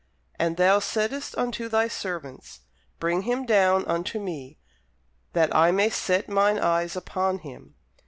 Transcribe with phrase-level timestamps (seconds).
[0.39, 2.61] And thou saidst unto thy servants,
[2.99, 4.57] Bring him down unto me,
[5.33, 7.75] that I may set mine eyes upon him.